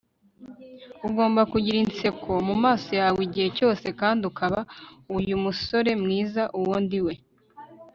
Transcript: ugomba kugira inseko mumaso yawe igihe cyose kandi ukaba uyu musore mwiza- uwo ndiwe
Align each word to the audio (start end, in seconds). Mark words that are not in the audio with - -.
ugomba 1.07 1.41
kugira 1.51 1.77
inseko 1.85 2.31
mumaso 2.47 2.91
yawe 3.01 3.19
igihe 3.27 3.47
cyose 3.57 3.85
kandi 3.99 4.21
ukaba 4.31 4.59
uyu 5.17 5.35
musore 5.43 5.91
mwiza- 6.01 6.43
uwo 6.59 6.75
ndiwe 6.85 7.13